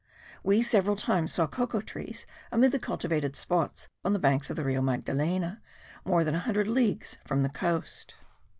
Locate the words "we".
0.43-0.63